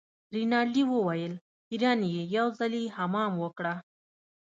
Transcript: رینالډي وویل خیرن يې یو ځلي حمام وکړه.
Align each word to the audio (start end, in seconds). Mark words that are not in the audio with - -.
رینالډي 0.35 0.83
وویل 0.87 1.33
خیرن 1.67 1.99
يې 2.13 2.21
یو 2.35 2.47
ځلي 2.59 2.83
حمام 2.95 3.33
وکړه. 3.43 3.73